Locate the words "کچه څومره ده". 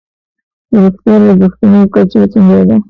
1.93-2.75